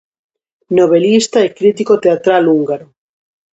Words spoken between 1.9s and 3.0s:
teatral húngaro.